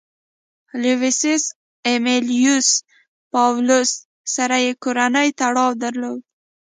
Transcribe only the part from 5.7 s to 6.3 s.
درلود